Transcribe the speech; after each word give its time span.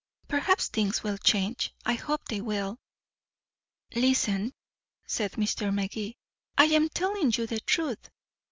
Perhaps 0.27 0.69
things 0.69 1.03
will 1.03 1.19
change. 1.19 1.75
I 1.85 1.93
hope 1.93 2.25
they 2.27 2.41
will." 2.41 2.79
"Listen," 3.93 4.55
said 5.05 5.33
Mr. 5.33 5.71
Magee. 5.71 6.17
"I 6.57 6.65
am 6.65 6.89
telling 6.89 7.31
you 7.35 7.45
the 7.45 7.59
truth. 7.59 8.09